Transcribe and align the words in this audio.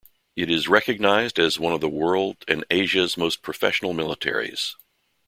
It 0.35 0.49
is 0.49 0.67
recognized 0.67 1.37
as 1.37 1.59
one 1.59 1.73
of 1.73 1.79
the 1.79 1.87
world 1.87 2.37
and 2.47 2.65
Asia's 2.71 3.17
most 3.17 3.43
professional 3.43 3.93
militaries. 3.93 4.73